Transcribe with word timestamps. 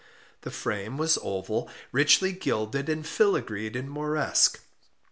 The 0.41 0.49
frame 0.49 0.97
was 0.97 1.19
oval, 1.21 1.69
richly 1.91 2.31
gilded 2.31 2.89
and 2.89 3.05
filigreed 3.05 3.75
in 3.75 3.87
Moresque. 3.87 4.59